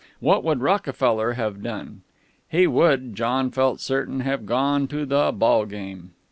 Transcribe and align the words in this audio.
What 0.19 0.43
would 0.43 0.61
Rockefeller 0.61 1.33
have 1.33 1.61
done? 1.61 2.01
He 2.49 2.65
would, 2.65 3.13
John 3.13 3.51
felt 3.51 3.79
certain, 3.79 4.21
have 4.21 4.47
gone 4.47 4.87
to 4.87 5.05
the 5.05 5.31
ball 5.31 5.67
game. 5.67 6.13